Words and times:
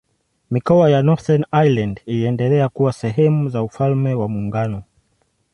Mikoa 0.51 0.89
ya 0.89 1.01
Northern 1.03 1.43
Ireland 1.51 2.01
iliendelea 2.05 2.69
kuwa 2.69 2.93
sehemu 2.93 3.49
za 3.49 3.63
Ufalme 3.63 4.13
wa 4.13 4.27
Muungano. 4.29 4.83